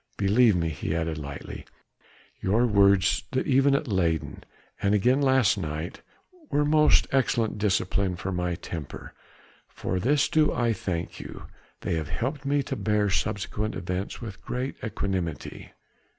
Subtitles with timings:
[0.17, 1.63] Believe me," he added lightly,
[2.39, 4.43] "your words that evening at Leyden,
[4.81, 6.01] and again last night
[6.49, 9.13] were most excellent discipline for my temper:
[9.67, 11.45] for this do I thank you!
[11.81, 15.71] they have helped me to bear subsequent events with greater equanimity."